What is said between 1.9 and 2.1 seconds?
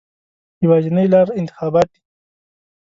دي.